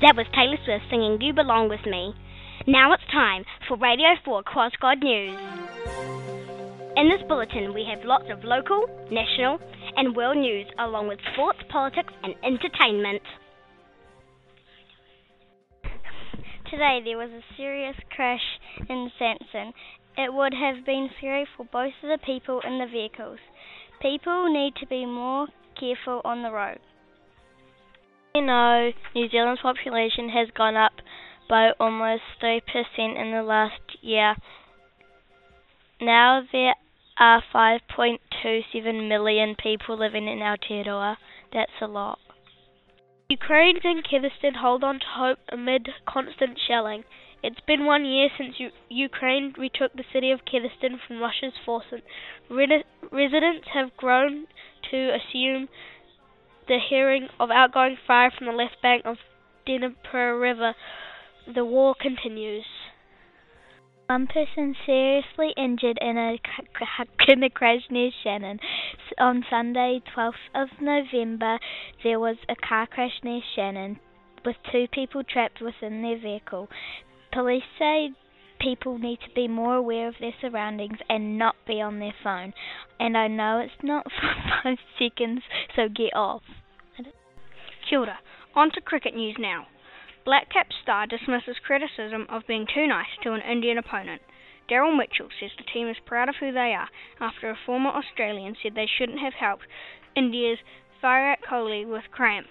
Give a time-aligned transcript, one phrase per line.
[0.00, 2.14] That was Taylor Swift singing You Belong With Me.
[2.66, 5.36] Now it's time for Radio 4 Crossgod News.
[6.96, 9.60] In this bulletin, we have lots of local, national,
[9.96, 13.20] and world news, along with sports, politics, and entertainment.
[16.70, 18.56] Today there was a serious crash
[18.88, 19.74] in Sanson.
[20.16, 23.38] It would have been scary for both of the people in the vehicles.
[24.00, 25.48] People need to be more
[25.78, 26.78] careful on the road.
[28.34, 30.92] You know, New Zealand's population has gone up
[31.48, 32.60] by almost 3%
[32.98, 34.36] in the last year.
[36.00, 36.74] Now there
[37.18, 41.16] are 5.27 million people living in Aotearoa.
[41.52, 42.18] That's a lot.
[43.28, 47.04] Ukraine and Kherson hold on to hope amid constant shelling.
[47.42, 52.00] It's been one year since U- Ukraine retook the city of Kherson from Russia's forces.
[52.48, 54.46] Re- residents have grown
[54.90, 55.68] to assume
[56.70, 59.16] the hearing of outgoing fire from the left bank of
[59.66, 60.72] Dnieper River.
[61.52, 62.64] The war continues.
[64.06, 66.38] One person seriously injured in a,
[67.28, 68.60] in a crash near Shannon.
[69.18, 71.58] On Sunday, 12th of November,
[72.04, 73.98] there was a car crash near Shannon
[74.44, 76.68] with two people trapped within their vehicle.
[77.32, 78.10] Police say
[78.60, 82.52] people need to be more aware of their surroundings and not be on their phone.
[83.00, 85.42] And I know it's not for five seconds,
[85.74, 86.42] so get off.
[87.90, 88.20] Kia ora.
[88.54, 89.66] On to cricket news now.
[90.24, 94.22] Black Cap star dismisses criticism of being too nice to an Indian opponent.
[94.70, 96.88] Daryl Mitchell says the team is proud of who they are
[97.20, 99.66] after a former Australian said they shouldn't have helped
[100.14, 100.60] India's
[101.00, 102.46] Virat Kohli with cramp.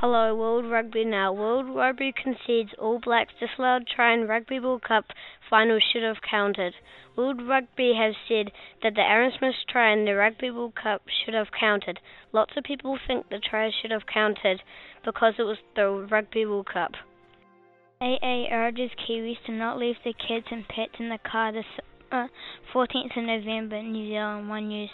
[0.00, 1.32] Hello, World Rugby now.
[1.32, 5.06] World Rugby concedes All Blacks disallowed try in Rugby World Cup
[5.50, 6.72] final should have counted.
[7.16, 11.34] World Rugby has said that the Aaron Smith try in the Rugby World Cup should
[11.34, 11.98] have counted.
[12.30, 14.62] Lots of people think the try should have counted
[15.04, 16.92] because it was the Rugby World Cup.
[18.00, 21.66] AA urges Kiwis to not leave their kids and pets in the car this
[22.12, 22.28] uh,
[22.72, 24.90] 14th of November, New Zealand One News.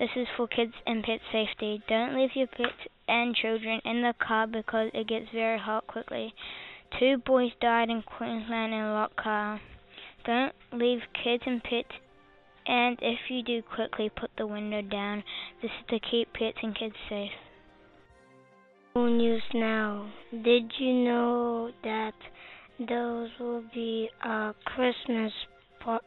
[0.00, 1.84] This is for kids and pet safety.
[1.88, 6.34] Don't leave your pets and children in the car because it gets very hot quickly.
[6.98, 9.60] Two boys died in Queensland in a car.
[10.24, 11.90] Don't leave kids and pets
[12.66, 15.22] and if you do quickly put the window down.
[15.60, 17.30] This is to keep pets and kids safe.
[18.96, 20.08] News now.
[20.30, 22.14] Did you know that
[22.78, 25.32] there will be a Christmas
[25.80, 26.00] par-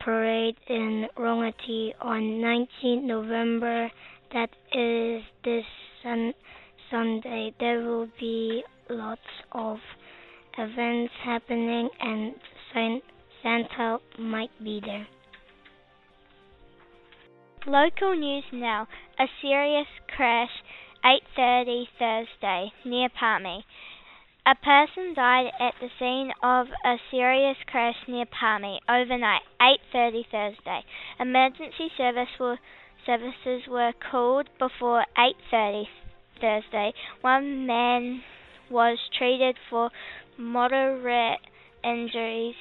[0.00, 3.90] parade in Rongotai on 19 November?
[4.32, 5.64] That is this
[6.02, 6.34] sun-
[6.90, 7.54] Sunday.
[7.58, 9.78] There will be lots of
[10.58, 12.34] events happening, and
[12.74, 13.04] Saint-
[13.42, 15.06] Santa might be there.
[17.66, 18.88] Local news now.
[19.18, 20.62] A serious crash
[21.04, 23.64] 8:30 Thursday near Palmy.
[24.46, 30.84] A person died at the scene of a serious crash near Palmy overnight 8:30 Thursday.
[31.18, 32.58] Emergency service were,
[33.06, 35.88] services were called before 8:30
[36.40, 36.92] Thursday.
[37.20, 38.22] One man
[38.70, 39.90] was treated for
[40.38, 41.40] moderate
[41.84, 42.54] injuries.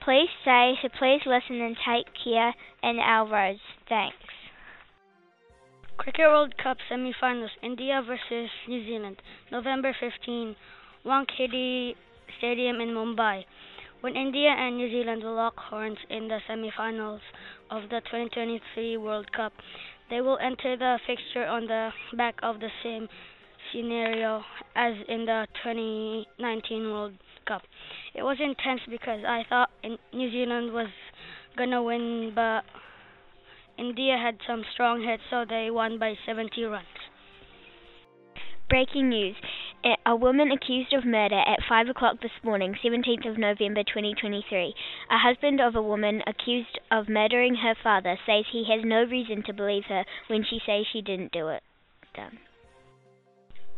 [0.00, 3.60] Please say to please listen and take care in our roads.
[3.88, 4.16] Thanks.
[5.98, 9.20] Cricket World Cup semi-finals: India versus New Zealand,
[9.52, 10.56] November 15,
[11.04, 11.94] Wankhede
[12.38, 13.44] Stadium in Mumbai.
[14.00, 17.20] When India and New Zealand will lock horns in the semi-finals
[17.70, 19.52] of the 2023 World Cup,
[20.10, 23.08] they will enter the fixture on the back of the same
[23.72, 24.42] scenario
[24.74, 27.14] as in the 2019 World
[27.46, 27.62] Cup.
[28.14, 29.70] It was intense because I thought
[30.12, 30.88] New Zealand was
[31.56, 32.62] gonna win, but
[33.78, 36.86] India had some strong hits, so they won by 70 runs.
[38.68, 39.36] Breaking news.
[39.82, 44.74] A woman accused of murder at 5 o'clock this morning, 17th of November 2023.
[45.10, 49.42] A husband of a woman accused of murdering her father says he has no reason
[49.44, 51.62] to believe her when she says she didn't do it.
[52.14, 52.40] Done.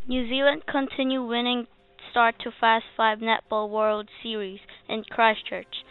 [0.05, 1.67] New Zealand continue winning
[2.11, 5.85] start to Fast 5 Netball World Series in Christchurch.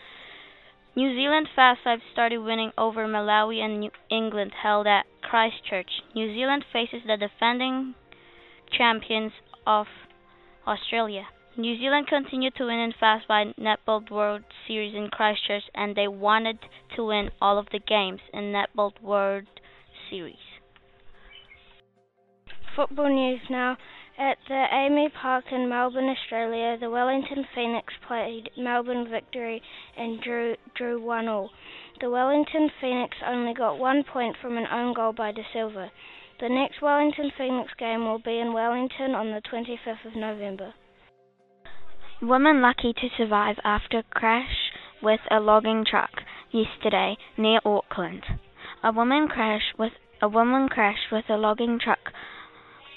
[0.94, 6.02] New Zealand Fast 5 started winning over Malawi and New England held at Christchurch.
[6.14, 7.94] New Zealand faces the defending
[8.76, 9.32] champions
[9.66, 9.86] of
[10.66, 11.26] Australia.
[11.56, 16.08] New Zealand continued to win in Fast 5 Netball World Series in Christchurch and they
[16.08, 16.58] wanted
[16.96, 19.44] to win all of the games in Netball World
[20.08, 20.36] Series.
[22.74, 23.76] Football news now.
[24.18, 29.62] At the AAMI Park in Melbourne, Australia, the Wellington Phoenix played Melbourne Victory
[29.96, 31.50] and drew drew one all.
[32.00, 35.90] The Wellington Phoenix only got one point from an own goal by De Silva.
[36.42, 40.74] The next Wellington Phoenix game will be in Wellington on the 25th of November.
[42.20, 46.10] Woman lucky to survive after crash with a logging truck
[46.50, 48.24] yesterday near Auckland.
[48.82, 52.10] A woman crashed with a woman crashed with a logging truck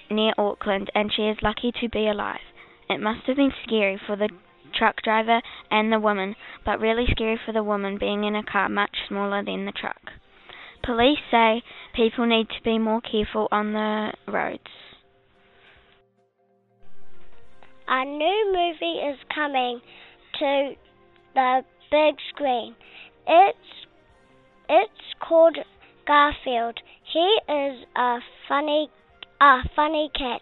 [0.10, 2.42] near Auckland and she is lucky to be alive.
[2.90, 4.30] It must have been scary for the
[4.74, 8.70] truck driver and the woman, but really scary for the woman being in a car
[8.70, 10.14] much smaller than the truck.
[10.86, 11.64] Police say
[11.96, 14.62] people need to be more careful on the roads.
[17.88, 19.82] A new movie is coming
[20.40, 20.74] to
[21.34, 22.76] the big screen.
[23.28, 23.58] It's
[24.70, 25.58] it's called
[26.08, 26.80] Garfield.
[27.12, 28.90] He is a funny
[29.42, 30.42] a funny cat.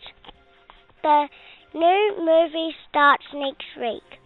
[1.04, 1.28] The
[1.74, 4.20] new movie starts next week.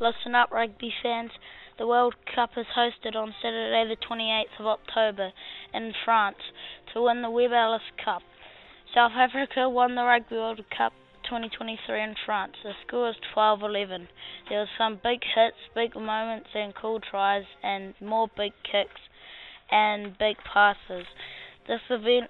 [0.00, 1.30] Listen up, rugby fans.
[1.78, 5.30] The World Cup is hosted on Saturday, the 28th of October
[5.72, 6.38] in France
[6.92, 8.22] to win the Webb Ellis Cup.
[8.92, 10.92] South Africa won the Rugby World Cup
[11.22, 12.54] 2023 in France.
[12.64, 14.08] The score was 12-11.
[14.48, 19.00] There were some big hits, big moments, and cool tries, and more big kicks
[19.70, 21.06] and big passes.
[21.68, 22.28] This event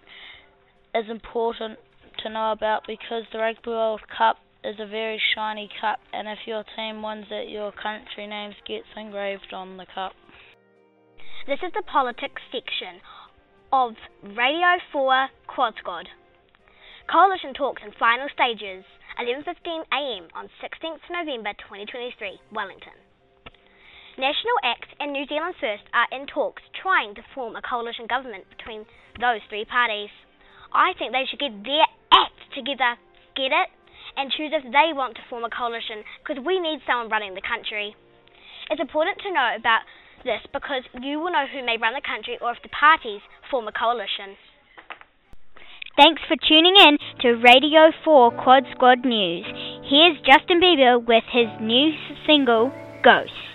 [0.95, 1.79] is important
[2.23, 4.37] to know about because the Rugby World Cup
[4.69, 8.85] is a very shiny cup, and if your team wins it, your country name gets
[9.01, 10.13] engraved on the cup.
[11.49, 13.01] This is the politics section
[13.73, 13.97] of
[14.37, 16.09] Radio 4 Quad Squad.
[17.09, 18.85] Coalition talks in final stages,
[19.17, 20.29] 11:15 a.m.
[20.37, 22.93] on 16th November 2023, Wellington.
[24.21, 28.45] National Act and New Zealand First are in talks trying to form a coalition government
[28.53, 28.85] between
[29.17, 30.13] those three parties.
[30.75, 33.01] I think they should get their act together,
[33.33, 33.73] get it?
[34.19, 37.47] And choose if they want to form a coalition because we need someone running the
[37.47, 37.95] country.
[38.69, 39.87] It's important to know about
[40.27, 43.71] this because you will know who may run the country or if the parties form
[43.71, 44.35] a coalition.
[45.97, 49.47] Thanks for tuning in to Radio 4 Quad Squad News.
[49.87, 51.95] Here's Justin Bieber with his new
[52.27, 52.71] single,
[53.03, 53.48] Ghost.